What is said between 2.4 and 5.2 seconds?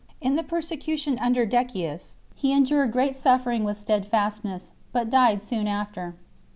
endured great suffer ing with steadfastness, but